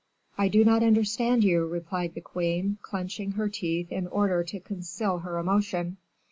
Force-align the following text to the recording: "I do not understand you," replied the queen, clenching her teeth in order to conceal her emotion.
"I 0.35 0.47
do 0.47 0.65
not 0.65 0.81
understand 0.81 1.43
you," 1.43 1.63
replied 1.67 2.15
the 2.15 2.21
queen, 2.21 2.79
clenching 2.81 3.33
her 3.33 3.47
teeth 3.49 3.91
in 3.91 4.07
order 4.07 4.43
to 4.45 4.59
conceal 4.59 5.19
her 5.19 5.37
emotion. 5.37 5.97